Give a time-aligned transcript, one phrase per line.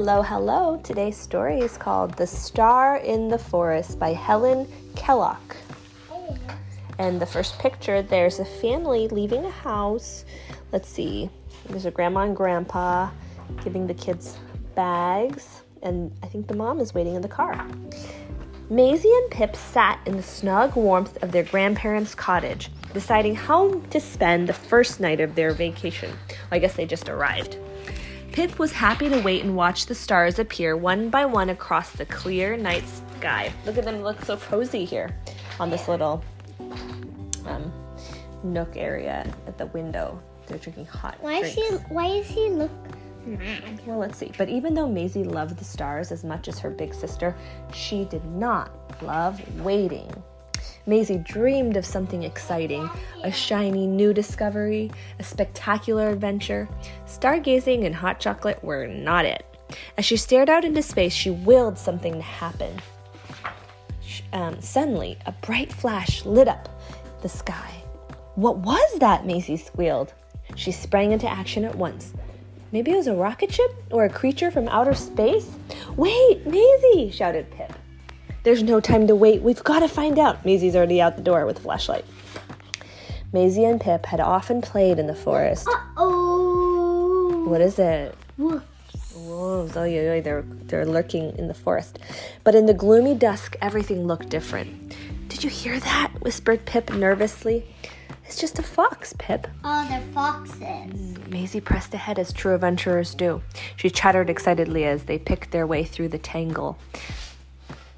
[0.00, 0.80] Hello, hello.
[0.84, 5.56] Today's story is called The Star in the Forest by Helen Kellock.
[7.00, 10.24] And the first picture, there's a family leaving a house.
[10.70, 11.28] Let's see,
[11.68, 13.10] there's a grandma and grandpa
[13.64, 14.38] giving the kids
[14.76, 17.66] bags, and I think the mom is waiting in the car.
[18.70, 23.98] Maisie and Pip sat in the snug warmth of their grandparents' cottage, deciding how to
[23.98, 26.16] spend the first night of their vacation.
[26.52, 27.56] I guess they just arrived.
[28.32, 32.06] Pip was happy to wait and watch the stars appear one by one across the
[32.06, 32.84] clear night
[33.18, 33.52] sky.
[33.66, 35.16] Look at them look so cozy here
[35.58, 36.22] on this little
[37.46, 37.72] um,
[38.44, 40.20] nook area at the window.
[40.46, 41.84] They're drinking hot Why is drinks.
[41.88, 41.94] he?
[41.94, 42.70] Why is he look
[43.26, 43.80] mad?
[43.86, 44.32] Well, let's see.
[44.38, 47.34] But even though Maisie loved the stars as much as her big sister,
[47.72, 48.70] she did not
[49.02, 50.10] love waiting.
[50.88, 52.88] Maisie dreamed of something exciting
[53.22, 56.66] a shiny new discovery, a spectacular adventure.
[57.06, 59.44] Stargazing and hot chocolate were not it.
[59.98, 62.74] As she stared out into space, she willed something to happen.
[64.32, 66.68] Um, suddenly, a bright flash lit up
[67.20, 67.70] the sky.
[68.36, 69.26] What was that?
[69.26, 70.14] Maisie squealed.
[70.56, 72.14] She sprang into action at once.
[72.72, 75.50] Maybe it was a rocket ship or a creature from outer space?
[75.96, 77.10] Wait, Maisie!
[77.10, 77.72] shouted Pip.
[78.48, 79.42] There's no time to wait.
[79.42, 80.42] We've got to find out.
[80.46, 82.06] Maisie's already out the door with a flashlight.
[83.30, 85.68] Maisie and Pip had often played in the forest.
[85.68, 87.44] Uh oh.
[87.46, 88.14] What is it?
[88.38, 88.62] Wolf.
[89.14, 89.76] Wolves.
[89.76, 91.98] Oh, yeah, yeah, they're, they're lurking in the forest.
[92.42, 94.96] But in the gloomy dusk, everything looked different.
[95.28, 96.12] Did you hear that?
[96.20, 97.66] whispered Pip nervously.
[98.24, 99.46] It's just a fox, Pip.
[99.62, 101.18] Oh, they're foxes.
[101.28, 103.42] Maisie pressed ahead as true adventurers do.
[103.76, 106.78] She chattered excitedly as they picked their way through the tangle.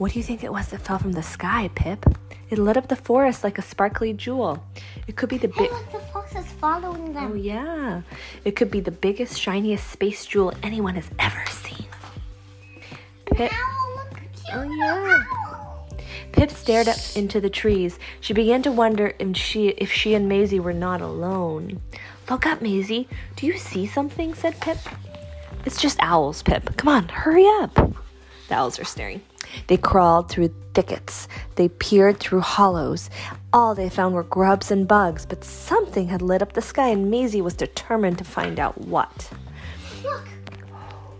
[0.00, 2.06] What do you think it was that fell from the sky, Pip?
[2.48, 4.64] It lit up the forest like a sparkly jewel.
[5.06, 5.72] It could be the Hey, big.
[5.72, 7.32] look, the fox is following them.
[7.32, 8.00] Oh, yeah.
[8.46, 11.84] It could be the biggest, shiniest space jewel anyone has ever seen.
[13.26, 13.52] Pip.
[13.52, 14.54] Ow, look cute.
[14.54, 16.06] Oh, yeah.
[16.32, 17.98] Pip stared up into the trees.
[18.22, 21.82] She began to wonder if she if she and Maisie were not alone.
[22.30, 23.06] Look up, Maisie.
[23.36, 24.32] Do you see something?
[24.32, 24.78] said Pip.
[25.66, 26.74] It's just owls, Pip.
[26.78, 27.76] Come on, hurry up.
[28.50, 29.22] The owls are staring.
[29.68, 31.28] They crawled through thickets.
[31.54, 33.08] They peered through hollows.
[33.52, 37.10] All they found were grubs and bugs, but something had lit up the sky, and
[37.10, 39.30] Maisie was determined to find out what.
[40.02, 40.28] Look.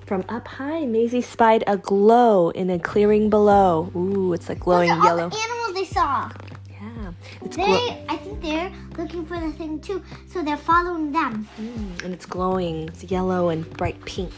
[0.06, 3.92] From up high, Maisie spied a glow in a clearing below.
[3.94, 5.22] Ooh, it's like glowing Look at yellow.
[5.24, 6.30] all the animals they saw.
[6.68, 7.12] Yeah,
[7.42, 11.48] it's They, glo- I think they're looking for the thing too, so they're following them.
[11.60, 12.88] Mm, and it's glowing.
[12.88, 14.32] It's yellow and bright pink.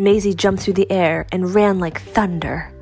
[0.00, 2.72] Maisie jumped through the air and ran like thunder.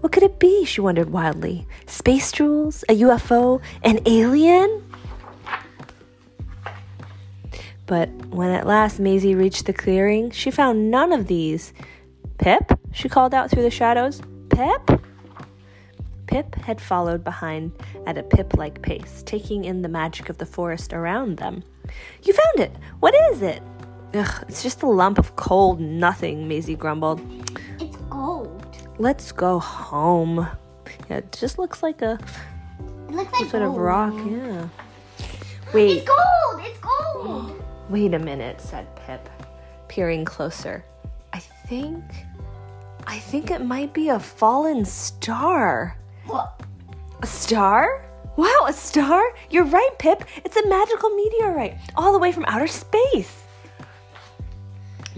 [0.00, 0.64] What could it be?
[0.66, 1.66] She wondered wildly.
[1.86, 2.84] Space jewels?
[2.88, 3.60] A UFO?
[3.82, 4.84] An alien?
[7.86, 11.72] But when at last Maisie reached the clearing, she found none of these.
[12.36, 12.78] Pip?
[12.92, 14.20] She called out through the shadows.
[14.50, 15.00] Pip?
[16.26, 17.72] Pip had followed behind
[18.06, 21.64] at a pip like pace, taking in the magic of the forest around them.
[22.22, 22.76] You found it!
[23.00, 23.62] What is it?
[24.14, 27.20] Ugh, it's just a lump of cold nothing, Maisie grumbled.
[27.78, 28.66] It's gold.
[28.98, 30.48] Let's go home.
[31.10, 32.18] Yeah, it just looks like a
[33.08, 34.68] It looks like sort of rock, yeah.
[35.74, 36.62] Wait, It's gold.
[36.64, 37.62] It's gold.
[37.90, 39.28] wait a minute, said Pip,
[39.88, 40.82] peering closer.
[41.34, 42.02] I think.
[43.06, 45.98] I think it might be a fallen star.
[46.26, 46.62] What?
[47.22, 48.04] A star?
[48.36, 49.22] Wow, a star?
[49.50, 50.24] You're right, Pip.
[50.44, 53.44] It's a magical meteorite, all the way from outer space.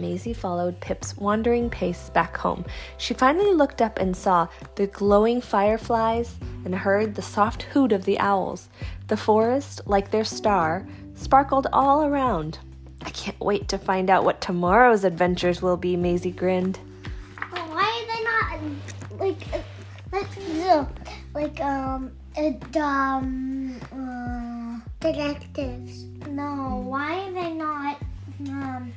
[0.01, 2.65] Maisie followed Pip's wandering pace back home.
[2.97, 8.05] She finally looked up and saw the glowing fireflies and heard the soft hoot of
[8.05, 8.69] the owls.
[9.09, 12.59] The forest, like their star, sparkled all around.
[13.03, 16.79] I can't wait to find out what tomorrow's adventures will be, Maisie grinned.
[17.51, 19.63] But why are they not like uh,
[20.13, 20.29] like
[20.71, 20.85] uh,
[21.35, 26.05] like um it, um uh, detectives?
[26.29, 27.99] No, why are they not
[28.49, 28.93] um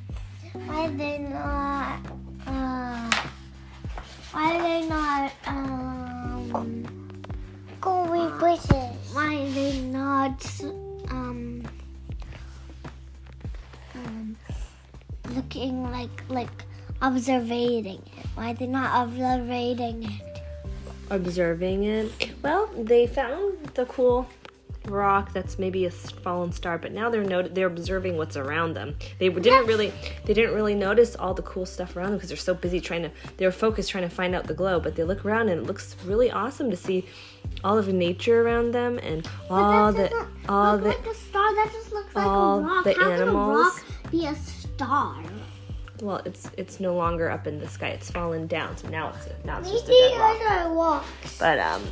[0.53, 1.99] why are they not
[2.47, 3.11] uh
[4.31, 6.85] why are they not um
[7.81, 9.13] going bushes?
[9.13, 10.61] Why are they not
[11.09, 11.63] um
[13.95, 14.37] um
[15.29, 16.65] looking like like
[17.01, 18.01] observing it?
[18.35, 20.33] Why are they not observing it?
[21.09, 22.11] observing it.
[22.41, 24.27] Well, they found the cool
[24.87, 28.95] rock that's maybe a fallen star, but now they're not- they're observing what's around them.
[29.19, 29.93] They didn't really
[30.25, 33.03] they didn't really notice all the cool stuff around them because they're so busy trying
[33.03, 34.79] to they're focused trying to find out the glow.
[34.79, 37.05] But they look around and it looks really awesome to see
[37.63, 40.09] all of the nature around them and all the
[40.49, 41.55] all the like star.
[41.55, 42.83] That just looks like a rock.
[42.83, 43.23] the How animals.
[43.23, 45.23] can a rock be a star?
[46.01, 47.89] Well, it's it's no longer up in the sky.
[47.89, 48.75] It's fallen down.
[48.75, 50.41] So now it's now it's just a dead rock.
[50.41, 51.05] as I walk.
[51.39, 51.83] But um,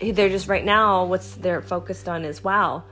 [0.00, 1.04] they're just right now.
[1.04, 2.82] What's they're focused on is wow,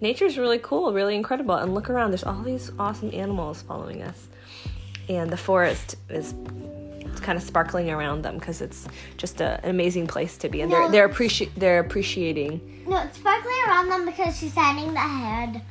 [0.00, 1.54] nature's really cool, really incredible.
[1.54, 2.10] And look around.
[2.10, 4.28] There's all these awesome animals following us,
[5.08, 6.34] and the forest is
[7.00, 8.88] it's kind of sparkling around them because it's
[9.18, 10.60] just a, an amazing place to be.
[10.62, 10.90] And they're No.
[10.90, 12.84] they're appreci- they're appreciating.
[12.88, 15.62] No, it's sparkling around them because she's shining the head.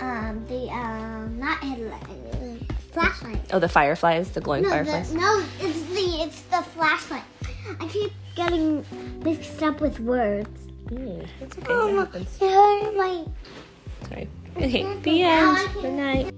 [0.00, 2.02] Um, the um, not headlight,
[2.32, 3.38] uh, flashlight.
[3.52, 5.12] Oh, the fireflies, the glowing No, fireflies.
[5.12, 7.22] the, no, it's the it's the flashlight.
[7.78, 8.84] I keep getting
[9.22, 10.48] mixed up with words.
[10.86, 11.66] Mm, that's okay.
[11.68, 12.38] Oh, That my- happens.
[12.40, 13.24] it hurt my.
[14.08, 14.28] Sorry.
[14.56, 15.00] Okay.
[15.02, 15.68] The end.
[15.74, 16.34] Good night.